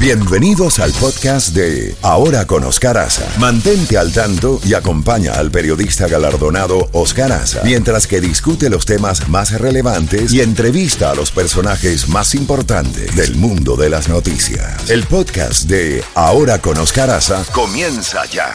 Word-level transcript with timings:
Bienvenidos 0.00 0.78
al 0.78 0.92
podcast 0.92 1.56
de 1.56 1.96
Ahora 2.02 2.46
con 2.46 2.62
Oscar 2.62 2.96
Aza. 2.98 3.28
Mantente 3.40 3.98
al 3.98 4.12
tanto 4.12 4.60
y 4.64 4.74
acompaña 4.74 5.32
al 5.32 5.50
periodista 5.50 6.06
galardonado 6.06 6.88
Oscar 6.92 7.32
Aza 7.32 7.62
mientras 7.64 8.06
que 8.06 8.20
discute 8.20 8.70
los 8.70 8.86
temas 8.86 9.28
más 9.28 9.60
relevantes 9.60 10.32
y 10.32 10.40
entrevista 10.40 11.10
a 11.10 11.16
los 11.16 11.32
personajes 11.32 12.08
más 12.08 12.36
importantes 12.36 13.16
del 13.16 13.34
mundo 13.34 13.74
de 13.74 13.90
las 13.90 14.08
noticias. 14.08 14.88
El 14.88 15.02
podcast 15.02 15.64
de 15.64 16.04
Ahora 16.14 16.60
con 16.60 16.78
Oscar 16.78 17.10
Aza 17.10 17.44
comienza 17.52 18.24
ya. 18.26 18.54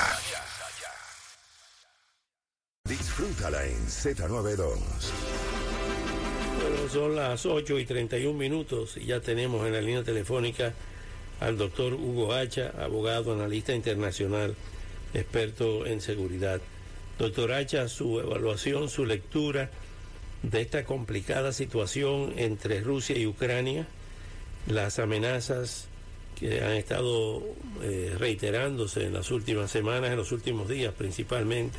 Disfrútala 2.87 3.65
en 3.65 3.85
Z92. 3.85 4.77
Bueno, 6.55 6.89
son 6.89 7.15
las 7.17 7.45
8 7.45 7.79
y 7.79 7.85
31 7.85 8.33
minutos 8.39 8.95
y 8.95 9.07
ya 9.07 9.19
tenemos 9.19 9.67
en 9.67 9.73
la 9.73 9.81
línea 9.81 10.03
telefónica 10.03 10.73
al 11.43 11.57
doctor 11.57 11.93
Hugo 11.93 12.33
Hacha, 12.33 12.71
abogado, 12.79 13.33
analista 13.33 13.75
internacional, 13.75 14.55
experto 15.13 15.85
en 15.85 15.99
seguridad. 15.99 16.61
Doctor 17.19 17.51
Hacha, 17.51 17.89
su 17.89 18.21
evaluación, 18.21 18.89
su 18.89 19.05
lectura 19.05 19.69
de 20.41 20.61
esta 20.61 20.85
complicada 20.85 21.51
situación 21.51 22.33
entre 22.37 22.79
Rusia 22.79 23.17
y 23.17 23.27
Ucrania, 23.27 23.87
las 24.67 24.99
amenazas 24.99 25.89
que 26.39 26.61
han 26.61 26.73
estado 26.73 27.43
eh, 27.81 28.15
reiterándose 28.17 29.05
en 29.05 29.13
las 29.13 29.29
últimas 29.29 29.69
semanas, 29.69 30.11
en 30.11 30.17
los 30.17 30.31
últimos 30.31 30.69
días 30.69 30.93
principalmente, 30.97 31.77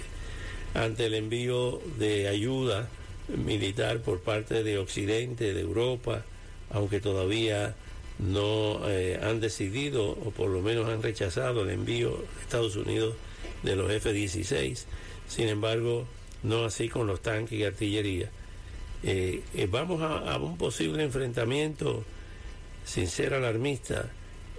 ante 0.74 1.06
el 1.06 1.14
envío 1.14 1.80
de 1.98 2.28
ayuda 2.28 2.88
militar 3.28 4.00
por 4.00 4.20
parte 4.20 4.62
de 4.62 4.76
Occidente, 4.76 5.54
de 5.54 5.60
Europa, 5.60 6.22
aunque 6.70 7.00
todavía 7.00 7.74
no 8.18 8.88
eh, 8.88 9.18
han 9.22 9.40
decidido 9.40 10.10
o 10.10 10.30
por 10.30 10.48
lo 10.50 10.60
menos 10.62 10.88
han 10.88 11.02
rechazado 11.02 11.62
el 11.62 11.70
envío 11.70 12.16
a 12.38 12.42
Estados 12.42 12.76
Unidos 12.76 13.14
de 13.62 13.76
los 13.76 13.90
F-16. 13.90 14.84
Sin 15.28 15.48
embargo, 15.48 16.06
no 16.42 16.64
así 16.64 16.88
con 16.88 17.06
los 17.06 17.20
tanques 17.20 17.58
y 17.58 17.64
artillería. 17.64 18.30
Eh, 19.02 19.42
eh, 19.54 19.68
vamos 19.70 20.00
a, 20.02 20.36
un 20.38 20.56
posible 20.56 21.02
enfrentamiento, 21.02 22.04
sin 22.84 23.08
ser 23.08 23.34
alarmista, 23.34 24.10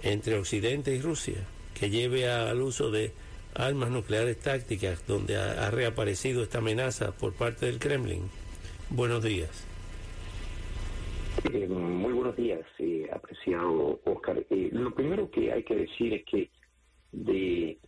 entre 0.02 0.38
Occidente 0.38 0.94
y 0.94 1.00
Rusia, 1.00 1.38
que 1.74 1.90
lleve 1.90 2.28
al 2.30 2.60
uso 2.60 2.90
de 2.90 3.12
armas 3.54 3.90
nucleares 3.90 4.38
tácticas, 4.38 5.00
donde 5.06 5.36
ha 5.36 5.70
reaparecido 5.70 6.42
esta 6.42 6.58
amenaza 6.58 7.12
por 7.12 7.32
parte 7.32 7.66
del 7.66 7.78
Kremlin. 7.78 8.22
Buenos 8.90 9.24
días. 9.24 9.75
Eh, 11.52 11.68
muy 11.68 12.12
buenos 12.12 12.34
días, 12.36 12.62
eh, 12.78 13.08
apreciado 13.12 14.00
Oscar. 14.04 14.44
Eh, 14.50 14.70
lo 14.72 14.92
primero 14.92 15.30
que 15.30 15.52
hay 15.52 15.62
que 15.62 15.76
decir 15.76 16.14
es 16.14 16.24
que 16.24 16.50
de 17.12 17.78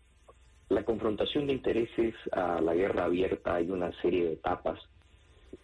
la 0.69 0.84
confrontación 0.84 1.47
de 1.47 1.55
intereses 1.55 2.15
a 2.31 2.61
la 2.61 2.75
guerra 2.75 3.06
abierta 3.06 3.56
hay 3.56 3.70
una 3.70 3.91
serie 4.00 4.27
de 4.27 4.33
etapas 4.34 4.78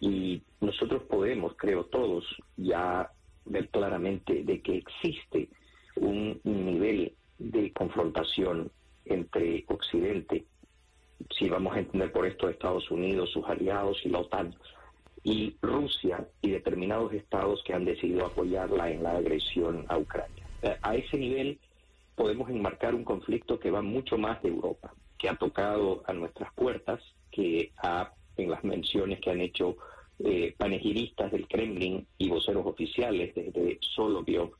y 0.01 0.41
nosotros 0.59 1.03
podemos, 1.03 1.53
creo 1.55 1.85
todos, 1.85 2.25
ya 2.57 3.11
ver 3.45 3.69
claramente 3.69 4.43
de 4.43 4.61
que 4.61 4.77
existe 4.77 5.47
un 5.95 6.41
nivel 6.43 7.13
de 7.39 7.71
confrontación 7.71 8.71
entre 9.05 9.63
Occidente, 9.67 10.45
si 11.29 11.47
vamos 11.47 11.75
a 11.75 11.79
entender 11.79 12.11
por 12.11 12.25
esto 12.25 12.49
Estados 12.49 12.91
Unidos, 12.91 13.31
sus 13.31 13.45
aliados 13.45 13.97
y 14.03 14.09
la 14.09 14.19
OTAN, 14.19 14.53
y 15.25 15.57
Rusia 15.59 16.27
y 16.39 16.51
determinados 16.51 17.11
estados 17.11 17.63
que 17.65 17.73
han 17.73 17.83
decidido 17.83 18.27
apoyarla 18.27 18.91
en 18.91 19.01
la 19.01 19.17
agresión 19.17 19.83
a 19.89 19.97
Ucrania. 19.97 20.47
Eh, 20.61 20.77
a 20.83 20.95
ese 20.95 21.17
nivel 21.17 21.59
podemos 22.15 22.47
enmarcar 22.51 22.93
un 22.93 23.03
conflicto 23.03 23.59
que 23.59 23.71
va 23.71 23.81
mucho 23.81 24.19
más 24.19 24.41
de 24.43 24.49
Europa, 24.49 24.93
que 25.17 25.27
ha 25.27 25.35
tocado 25.35 26.03
a 26.05 26.13
nuestras 26.13 26.53
puertas, 26.53 27.01
que 27.31 27.71
ha, 27.77 28.13
en 28.37 28.51
las 28.51 28.63
menciones 28.63 29.19
que 29.19 29.31
han 29.31 29.41
hecho 29.41 29.77
eh, 30.19 30.53
panegiristas 30.59 31.31
del 31.31 31.47
Kremlin 31.47 32.05
y 32.19 32.29
voceros 32.29 32.67
oficiales, 32.67 33.33
desde 33.33 33.79
Soloviev 33.81 34.51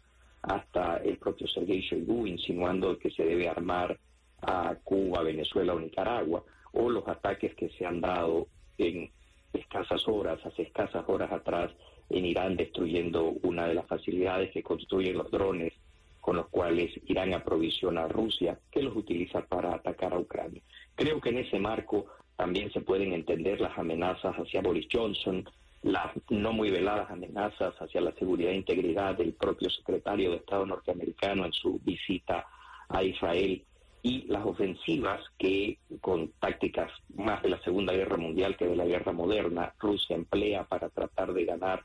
hasta 0.41 0.97
el 0.97 1.17
propio 1.17 1.47
Sergei 1.47 1.81
Shoigu, 1.81 2.25
insinuando 2.25 2.97
que 2.97 3.11
se 3.11 3.23
debe 3.23 3.47
armar 3.47 3.99
a 4.41 4.75
Cuba, 4.83 5.21
Venezuela 5.21 5.75
o 5.75 5.79
Nicaragua, 5.79 6.43
o 6.73 6.89
los 6.89 7.07
ataques 7.07 7.53
que 7.53 7.69
se 7.69 7.85
han 7.85 8.01
dado 8.01 8.47
en 8.79 9.11
escasas 9.59 10.07
horas, 10.07 10.39
hace 10.45 10.63
escasas 10.63 11.03
horas 11.07 11.31
atrás, 11.31 11.71
en 12.09 12.25
Irán 12.25 12.55
destruyendo 12.55 13.33
una 13.43 13.67
de 13.67 13.73
las 13.73 13.87
facilidades 13.87 14.51
que 14.51 14.63
construyen 14.63 15.17
los 15.17 15.31
drones 15.31 15.73
con 16.21 16.37
los 16.37 16.47
cuales 16.47 16.91
Irán 17.05 17.33
aprovisiona 17.33 18.05
a 18.05 18.07
Rusia, 18.07 18.59
que 18.71 18.81
los 18.81 18.95
utiliza 18.95 19.41
para 19.45 19.75
atacar 19.75 20.13
a 20.13 20.19
Ucrania. 20.19 20.61
Creo 20.95 21.21
que 21.21 21.29
en 21.29 21.37
ese 21.37 21.59
marco 21.59 22.07
también 22.35 22.71
se 22.71 22.81
pueden 22.81 23.13
entender 23.13 23.61
las 23.61 23.77
amenazas 23.77 24.35
hacia 24.35 24.61
Boris 24.61 24.87
Johnson, 24.91 25.47
las 25.83 26.13
no 26.29 26.51
muy 26.51 26.71
veladas 26.71 27.11
amenazas 27.11 27.75
hacia 27.79 28.01
la 28.01 28.11
seguridad 28.13 28.51
e 28.51 28.55
integridad 28.55 29.15
del 29.15 29.33
propio 29.33 29.69
secretario 29.69 30.31
de 30.31 30.37
Estado 30.37 30.65
norteamericano 30.65 31.45
en 31.45 31.53
su 31.53 31.79
visita 31.83 32.47
a 32.89 33.03
Israel 33.03 33.63
y 34.05 34.21
las 34.27 34.45
ofensivas 34.45 35.19
que 35.39 35.79
con 35.99 36.31
tácticas 36.39 36.91
más 37.15 37.41
de 37.41 37.49
la 37.49 37.59
Segunda 37.63 37.91
Guerra 37.91 38.17
Mundial 38.17 38.55
que 38.55 38.67
de 38.67 38.75
la 38.75 38.85
Guerra 38.85 39.11
Moderna 39.11 39.73
Rusia 39.79 40.15
emplea 40.15 40.63
para 40.63 40.89
tratar 40.89 41.33
de 41.33 41.43
ganar 41.43 41.83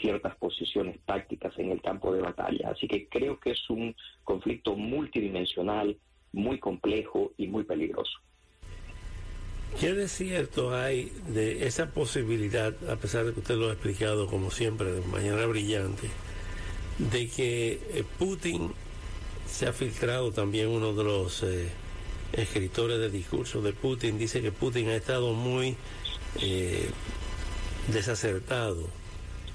ciertas 0.00 0.34
posiciones 0.38 0.98
tácticas 1.06 1.56
en 1.58 1.70
el 1.70 1.80
campo 1.80 2.12
de 2.12 2.20
batalla. 2.20 2.70
Así 2.70 2.88
que 2.88 3.06
creo 3.06 3.38
que 3.38 3.52
es 3.52 3.70
un 3.70 3.94
conflicto 4.24 4.74
multidimensional, 4.74 5.96
muy 6.32 6.58
complejo 6.58 7.30
y 7.36 7.46
muy 7.46 7.62
peligroso. 7.62 8.18
¿Qué 9.78 9.92
de 9.92 10.08
cierto 10.08 10.74
hay 10.74 11.12
de 11.28 11.64
esa 11.64 11.92
posibilidad, 11.92 12.74
a 12.90 12.96
pesar 12.96 13.24
de 13.24 13.34
que 13.34 13.38
usted 13.38 13.54
lo 13.54 13.70
ha 13.70 13.74
explicado 13.74 14.26
como 14.26 14.50
siempre 14.50 14.90
de 14.90 15.00
manera 15.02 15.46
brillante, 15.46 16.08
de 16.98 17.28
que 17.28 17.74
eh, 17.74 18.04
Putin 18.18 18.72
se 19.52 19.66
ha 19.68 19.72
filtrado 19.72 20.32
también 20.32 20.68
uno 20.68 20.94
de 20.94 21.04
los 21.04 21.42
eh, 21.42 21.68
escritores 22.32 22.98
de 22.98 23.10
discurso 23.10 23.60
de 23.60 23.72
Putin, 23.72 24.18
dice 24.18 24.40
que 24.40 24.50
Putin 24.50 24.88
ha 24.88 24.96
estado 24.96 25.34
muy 25.34 25.76
eh, 26.40 26.88
desacertado 27.88 28.88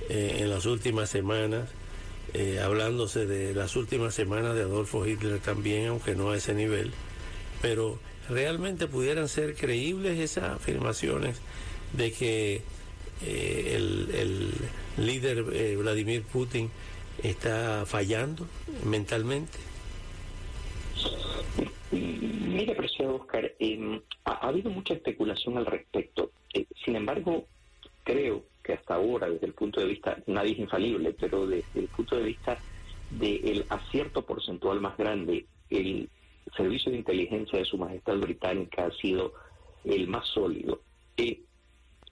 eh, 0.09 0.37
en 0.39 0.49
las 0.49 0.65
últimas 0.65 1.09
semanas, 1.09 1.69
hablándose 2.61 3.25
de 3.25 3.55
las 3.55 3.75
últimas 3.75 4.13
semanas 4.13 4.53
de 4.53 4.61
Adolfo 4.61 5.07
Hitler 5.07 5.39
también, 5.39 5.87
aunque 5.87 6.13
no 6.13 6.29
a 6.29 6.37
ese 6.37 6.53
nivel, 6.53 6.91
pero 7.63 7.97
realmente 8.29 8.85
pudieran 8.85 9.27
ser 9.27 9.55
creíbles 9.55 10.19
esas 10.19 10.55
afirmaciones 10.55 11.37
de 11.93 12.11
que 12.11 12.61
el, 13.25 14.11
el, 14.13 14.53
líder 15.03 15.41
Vladimir 15.77 16.21
Putin 16.21 16.69
está 17.23 17.85
fallando 17.87 18.45
mentalmente. 18.83 19.57
Mire, 21.99 22.73
apreciado 22.73 23.15
Oscar, 23.15 23.53
em, 23.59 24.01
ha, 24.25 24.47
habido 24.47 24.69
mucha 24.69 24.93
especulación 24.93 25.57
al 25.57 25.65
respecto. 25.65 26.31
Eh, 26.53 26.65
sin 26.83 26.95
embargo, 26.95 27.45
creo 28.03 28.43
que 28.63 28.73
hasta 28.73 28.95
ahora, 28.95 29.29
desde 29.29 29.47
el 29.47 29.53
punto 29.53 29.79
de 29.79 29.87
vista, 29.87 30.17
nadie 30.27 30.53
es 30.53 30.59
infalible, 30.59 31.13
pero 31.13 31.47
desde 31.47 31.79
el 31.79 31.87
punto 31.87 32.15
de 32.17 32.23
vista 32.23 32.57
del 33.11 33.65
acierto 33.69 34.25
porcentual 34.25 34.81
más 34.81 34.97
grande, 34.97 35.45
el 35.69 36.09
servicio 36.55 36.91
de 36.91 36.97
inteligencia 36.99 37.59
de 37.59 37.65
Su 37.65 37.77
Majestad 37.77 38.17
Británica 38.17 38.85
ha 38.85 38.91
sido 38.91 39.33
el 39.83 40.07
más 40.07 40.27
sólido. 40.27 40.81
Eh, 41.17 41.41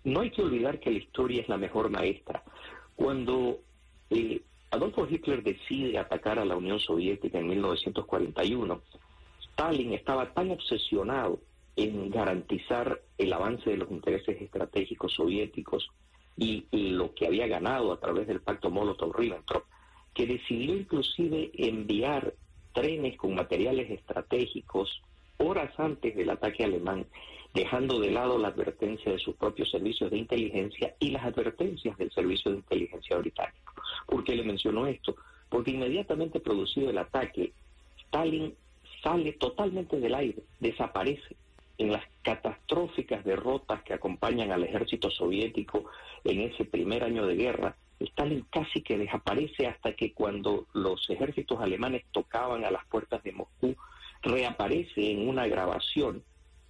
no 0.04 0.22
hay 0.22 0.32
que 0.32 0.44
olvidar 0.44 0.80
que 0.80 0.92
la 0.92 0.98
historia 0.98 1.42
es 1.42 1.50
la 1.50 1.58
mejor 1.58 1.90
maestra. 1.90 2.44
Cuando 2.96 3.60
eh, 4.10 4.42
Adolfo 4.72 5.08
Hitler 5.10 5.44
decide 5.44 5.98
atacar 5.98 6.40
a 6.40 6.46
la 6.46 6.56
Unión 6.56 6.80
Soviética 6.80 7.40
en 7.40 7.48
1941, 7.48 8.82
Stalin 9.56 9.94
estaba 9.94 10.34
tan 10.34 10.52
obsesionado 10.52 11.40
en 11.78 12.10
garantizar 12.10 13.02
el 13.18 13.32
avance 13.32 13.70
de 13.70 13.78
los 13.78 13.90
intereses 13.90 14.42
estratégicos 14.42 15.14
soviéticos 15.14 15.90
y, 16.36 16.66
lo 16.72 17.16
que 17.16 17.28
había 17.28 17.48
ganado 17.48 17.94
a 17.94 18.00
través 18.02 18.28
del 18.28 18.42
pacto 18.42 18.70
Molotov-Ribbentrop, 18.70 19.64
que 20.14 20.28
decidió 20.28 20.76
inclusive 20.76 21.52
enviar 21.54 22.34
trenes 22.74 23.16
con 23.16 23.34
materiales 23.34 23.90
estratégicos 23.90 25.02
horas 25.38 25.72
antes 25.80 26.14
del 26.18 26.32
ataque 26.32 26.66
alemán, 26.66 27.06
dejando 27.54 28.02
de 28.02 28.12
lado 28.12 28.38
la 28.38 28.50
advertencia 28.50 29.14
de 29.14 29.20
sus 29.20 29.36
propios 29.38 29.72
servicios 29.72 30.12
de 30.12 30.18
inteligencia 30.18 30.96
y 31.00 31.12
las 31.12 31.24
advertencias 31.24 31.98
del 31.98 32.12
servicio 32.12 32.52
de 32.52 32.58
inteligencia 32.58 33.18
británico. 33.18 33.74
¿Por 34.06 34.26
qué 34.26 34.36
le 34.36 34.44
menciono 34.44 34.86
esto? 34.86 35.16
Porque 35.48 35.72
inmediatamente 35.72 36.42
producido 36.42 36.90
el 36.90 36.98
ataque, 36.98 37.54
Stalin 37.98 38.54
sale 39.06 39.34
totalmente 39.34 40.00
del 40.00 40.16
aire, 40.16 40.42
desaparece 40.60 41.36
en 41.78 41.92
las 41.92 42.04
catastróficas 42.24 43.24
derrotas 43.24 43.84
que 43.84 43.94
acompañan 43.94 44.52
al 44.52 44.64
ejército 44.64 45.12
soviético 45.12 45.86
en 46.24 46.42
ese 46.42 46.66
primer 46.66 47.04
año 47.04 47.28
de 47.28 47.36
guerra, 47.36 47.76
Stalin 48.00 48.46
casi 48.50 48.82
que 48.82 48.98
desaparece 48.98 49.68
hasta 49.68 49.94
que 49.94 50.14
cuando 50.14 50.66
los 50.74 51.08
ejércitos 51.10 51.62
alemanes 51.62 52.04
tocaban 52.12 52.66
a 52.66 52.72
las 52.72 52.84
puertas 52.88 53.22
de 53.24 53.32
Moscú, 53.32 53.76
reaparece 54.24 55.12
en 55.12 55.30
una 55.30 55.46
grabación 55.48 56.24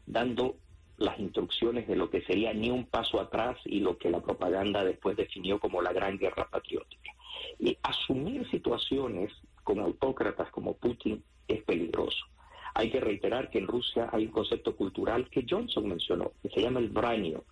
dando 0.06 0.58
las 0.98 1.18
instrucciones 1.20 1.88
de 1.88 1.96
lo 1.96 2.10
que 2.10 2.22
sería 2.22 2.54
ni 2.54 2.70
un 2.70 2.86
paso 2.86 3.20
atrás 3.20 3.58
y 3.64 3.80
lo 3.80 3.98
que 3.98 4.10
la 4.10 4.22
propaganda 4.22 4.84
después 4.84 5.16
definió 5.16 5.60
como 5.60 5.82
la 5.82 5.94
gran 5.94 6.18
guerra 6.18 6.48
patriótica. 6.50 7.12
Y 7.60 7.78
asumir 7.82 8.50
situaciones 8.52 9.32
con 9.64 9.80
autócratas 9.80 10.50
como 10.52 10.74
Putin 10.74 11.24
es 11.47 11.63
peligroso. 11.63 12.25
Hay 12.74 12.89
que 12.89 13.00
reiterar 13.00 13.50
que 13.50 13.59
en 13.59 13.68
Rusia 13.68 14.09
hay 14.12 14.25
un 14.25 14.31
concepto 14.31 14.75
cultural 14.75 15.30
que 15.30 15.45
Johnson 15.50 15.88
mencionó, 15.88 16.33
que 16.42 16.50
se 16.50 16.62
llama 16.62 16.80
el 16.80 16.89
branio, 16.89 17.45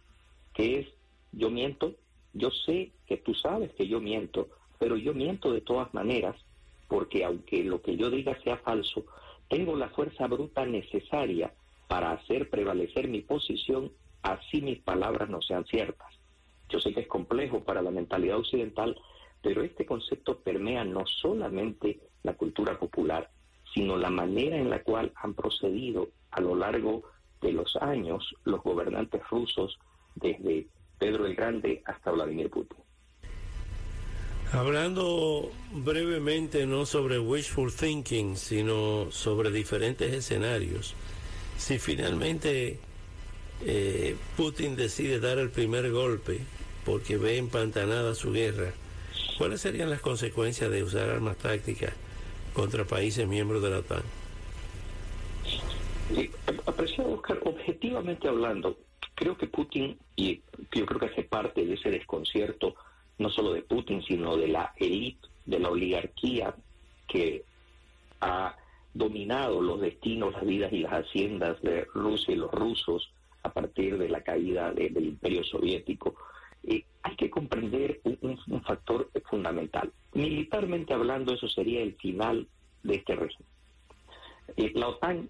que 0.54 0.80
es 0.80 0.88
yo 1.32 1.50
miento, 1.50 1.96
yo 2.34 2.52
sé 2.52 2.92
que 3.08 3.18
tú 3.18 3.34
sabes 3.34 3.72
que 3.74 3.88
yo 3.88 4.00
miento, 4.00 4.50
pero 4.80 4.98
yo 4.98 5.14
miento 5.14 5.52
de 5.52 5.62
todas 5.62 5.94
maneras, 5.94 6.36
porque 6.88 7.24
aunque 7.24 7.64
lo 7.64 7.82
que 7.82 7.96
yo 7.96 8.10
diga 8.10 8.38
sea 8.44 8.58
falso, 8.58 9.06
tengo 9.50 9.76
la 9.76 9.90
fuerza 9.90 10.28
bruta 10.28 10.66
necesaria 10.66 11.54
para 11.88 12.12
hacer 12.12 12.50
prevalecer 12.50 13.08
mi 13.08 13.22
posición, 13.22 13.92
así 14.22 14.62
mis 14.62 14.80
palabras 14.80 15.30
no 15.30 15.42
sean 15.42 15.66
ciertas. 15.66 16.14
Yo 16.70 16.80
sé 16.80 16.94
que 16.94 17.02
es 17.02 17.08
complejo 17.08 17.64
para 17.64 17.82
la 17.82 17.92
mentalidad 17.92 18.38
occidental, 18.38 18.98
pero 19.42 19.62
este 19.62 19.86
concepto 19.86 20.40
permea 20.40 20.84
no 20.84 21.06
solamente 21.06 22.00
la 22.24 22.34
cultura 22.34 22.80
popular, 22.80 23.30
sino 23.74 23.98
la 23.98 24.10
manera 24.10 24.58
en 24.58 24.70
la 24.70 24.82
cual 24.84 25.12
han 25.16 25.34
procedido 25.34 26.10
a 26.32 26.42
lo 26.42 26.56
largo 26.56 27.04
de 27.42 27.52
los 27.52 27.76
años 27.78 28.36
los 28.46 28.62
gobernantes 28.62 29.22
rusos, 29.30 29.78
desde 30.16 30.68
Pedro 31.00 31.26
el 31.26 31.36
Grande 31.36 31.82
hasta 31.86 32.12
Vladimir 32.12 32.50
Putin. 32.50 32.78
Hablando 34.52 35.50
brevemente 35.72 36.68
no 36.68 36.86
sobre 36.86 37.18
wishful 37.18 37.74
thinking, 37.74 38.38
sino 38.38 39.12
sobre 39.12 39.50
diferentes 39.50 40.14
escenarios, 40.14 40.94
si 41.58 41.80
finalmente 41.80 42.80
eh, 43.66 44.16
Putin 44.38 44.76
decide 44.76 45.20
dar 45.20 45.40
el 45.40 45.50
primer 45.50 45.92
golpe 45.92 46.42
porque 46.86 47.18
ve 47.18 47.38
empantanada 47.38 48.14
su 48.14 48.32
guerra, 48.32 48.74
¿cuáles 49.40 49.62
serían 49.62 49.90
las 49.90 50.02
consecuencias 50.02 50.70
de 50.70 50.84
usar 50.84 51.10
armas 51.10 51.38
tácticas 51.38 51.94
contra 52.54 52.86
países 52.86 53.28
miembros 53.28 53.62
de 53.62 53.70
la 53.70 53.80
OTAN? 53.80 54.04
apreciado 56.66 57.14
Oscar, 57.14 57.40
objetivamente 57.44 58.28
hablando, 58.28 58.78
creo 59.16 59.38
que 59.38 59.48
Putin, 59.48 59.98
y 60.16 60.42
yo 60.74 60.86
creo 60.86 61.00
que 61.00 61.06
hace 61.08 61.24
parte 61.24 61.66
de 61.66 61.74
ese 61.74 61.90
desconcierto, 61.90 62.76
no 63.18 63.30
solo 63.30 63.54
de 63.54 63.62
Putin, 63.62 64.04
sino 64.04 64.38
de 64.38 64.48
la 64.48 64.74
élite, 64.78 65.28
de 65.46 65.60
la 65.60 65.70
oligarquía 65.70 66.56
que 67.08 67.44
ha 68.22 68.56
dominado 68.94 69.62
los 69.62 69.82
destinos, 69.82 70.34
las 70.34 70.46
vidas 70.46 70.72
y 70.72 70.80
las 70.80 70.94
haciendas 70.94 71.62
de 71.62 71.86
Rusia 71.94 72.34
y 72.34 72.38
los 72.38 72.52
rusos 72.52 73.12
a 73.44 73.52
partir 73.52 73.98
de 73.98 74.10
la 74.10 74.22
caída 74.22 74.72
del 74.72 75.06
imperio 75.06 75.44
soviético. 75.44 76.16
Eh, 76.64 76.84
hay 77.02 77.16
que 77.16 77.30
comprender 77.30 78.00
un, 78.04 78.18
fundamental. 78.20 78.43
Militarmente 80.54 80.94
hablando, 80.94 81.34
eso 81.34 81.48
sería 81.48 81.82
el 81.82 81.96
final 81.96 82.48
de 82.84 82.96
este 82.98 83.16
régimen. 83.16 83.48
Eh, 84.56 84.72
la 84.76 84.90
OTAN, 84.90 85.28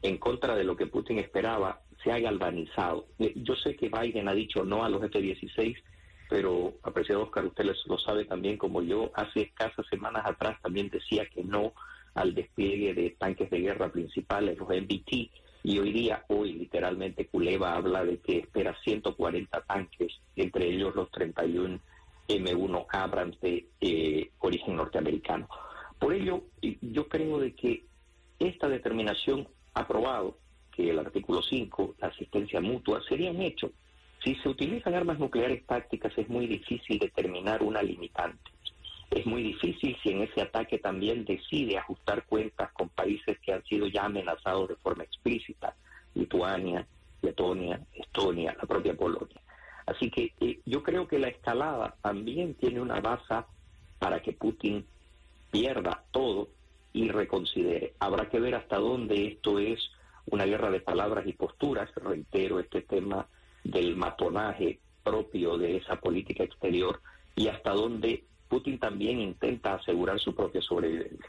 en 0.00 0.16
contra 0.16 0.54
de 0.54 0.64
lo 0.64 0.74
que 0.74 0.86
Putin 0.86 1.18
esperaba, 1.18 1.82
se 2.02 2.10
ha 2.10 2.18
galvanizado. 2.18 3.04
Eh, 3.18 3.34
yo 3.36 3.56
sé 3.56 3.76
que 3.76 3.90
Biden 3.90 4.26
ha 4.26 4.32
dicho 4.32 4.64
no 4.64 4.82
a 4.82 4.88
los 4.88 5.04
F-16, 5.04 5.76
pero, 6.30 6.72
apreciado 6.82 7.24
Oscar, 7.24 7.44
usted 7.44 7.66
lo 7.84 7.98
sabe 7.98 8.24
también 8.24 8.56
como 8.56 8.80
yo, 8.80 9.10
hace 9.14 9.42
escasas 9.42 9.86
semanas 9.90 10.24
atrás 10.24 10.56
también 10.62 10.88
decía 10.88 11.26
que 11.26 11.44
no 11.44 11.74
al 12.14 12.34
despliegue 12.34 12.94
de 12.94 13.10
tanques 13.10 13.50
de 13.50 13.60
guerra 13.60 13.92
principales, 13.92 14.56
los 14.56 14.68
MBT, 14.68 15.30
y 15.62 15.78
hoy 15.78 15.92
día, 15.92 16.24
hoy 16.28 16.54
literalmente 16.54 17.26
Culeva 17.26 17.74
habla 17.74 18.02
de 18.02 18.18
que 18.18 18.38
espera 18.38 18.74
140 18.82 19.60
tanques, 19.64 20.20
entre 20.36 20.68
ellos 20.68 20.94
los 20.94 21.10
31 21.10 21.80
M1 22.28 22.86
Abrams 22.90 23.40
de 23.40 24.30
origen 24.38 24.76
norteamericano. 24.76 25.48
Por 25.98 26.12
ello, 26.12 26.44
yo 26.60 27.08
creo 27.08 27.38
de 27.38 27.54
que 27.54 27.84
esta 28.38 28.68
determinación 28.68 29.48
ha 29.74 29.86
probado 29.86 30.38
que 30.70 30.90
el 30.90 30.98
artículo 30.98 31.42
5, 31.42 31.96
la 31.98 32.08
asistencia 32.08 32.60
mutua, 32.60 33.02
sería 33.08 33.30
un 33.30 33.40
hecho. 33.40 33.70
Si 34.22 34.34
se 34.36 34.48
utilizan 34.48 34.94
armas 34.94 35.18
nucleares 35.18 35.64
tácticas 35.66 36.12
es 36.16 36.28
muy 36.28 36.46
difícil 36.46 36.98
determinar 36.98 37.62
una 37.62 37.82
limitante. 37.82 38.50
Es 39.10 39.26
muy 39.26 39.42
difícil 39.42 39.96
si 40.02 40.10
en 40.10 40.22
ese 40.22 40.42
ataque 40.42 40.78
también 40.78 41.24
decide 41.24 41.78
ajustar 41.78 42.24
cuentas 42.24 42.72
con 42.72 42.88
países 42.88 43.38
que 43.40 43.52
han 43.52 43.62
sido 43.64 43.86
ya 43.86 44.06
amenazados 44.06 44.68
de 44.68 44.76
forma 44.76 45.04
explícita, 45.04 45.76
Lituania, 46.14 46.86
Letonia, 47.22 47.80
Estonia, 47.92 48.56
la 48.60 48.66
propia 48.66 48.94
Polonia. 48.94 49.40
Así 49.86 50.10
que 50.10 50.32
eh, 50.40 50.60
yo 50.64 50.82
creo 50.82 51.06
que 51.06 51.18
la 51.18 51.28
escalada 51.28 51.96
también 52.02 52.54
tiene 52.54 52.80
una 52.80 53.00
base 53.00 53.44
para 53.98 54.20
que 54.22 54.32
Putin 54.32 54.86
pierda 55.50 56.04
todo 56.10 56.48
y 56.92 57.08
reconsidere. 57.08 57.94
Habrá 57.98 58.28
que 58.28 58.40
ver 58.40 58.54
hasta 58.54 58.78
dónde 58.78 59.26
esto 59.26 59.58
es 59.58 59.78
una 60.26 60.44
guerra 60.44 60.70
de 60.70 60.80
palabras 60.80 61.26
y 61.26 61.32
posturas. 61.32 61.90
Reitero 61.96 62.60
este 62.60 62.82
tema 62.82 63.26
del 63.62 63.96
matonaje 63.96 64.78
propio 65.02 65.58
de 65.58 65.76
esa 65.76 65.96
política 65.96 66.44
exterior 66.44 67.00
y 67.36 67.48
hasta 67.48 67.70
dónde 67.70 68.24
Putin 68.48 68.78
también 68.78 69.20
intenta 69.20 69.74
asegurar 69.74 70.18
su 70.18 70.34
propia 70.34 70.62
sobrevivencia. 70.62 71.26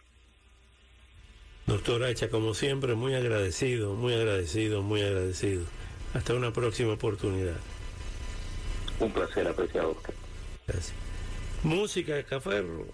Doctor 1.66 2.04
Hacha, 2.04 2.30
como 2.30 2.54
siempre, 2.54 2.94
muy 2.94 3.16
agradecido, 3.16 3.96
muy 3.96 4.14
agradecido, 4.14 4.84
muy 4.84 5.02
agradecido. 5.02 5.66
Hasta 6.14 6.36
una 6.36 6.54
próxima 6.54 6.94
oportunidad. 6.94 7.58
Un 9.00 9.12
placer, 9.12 9.48
apreciado 9.48 9.92
Oscar. 9.92 10.14
Gracias. 10.68 10.94
Música 11.64 12.16
de 12.16 12.24
Caferro. 12.24 12.88